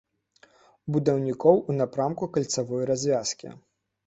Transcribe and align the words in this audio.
Будаўнікоў 0.95 1.61
у 1.69 1.75
напрамку 1.83 2.29
кальцавой 2.39 2.83
развязкі. 2.93 3.47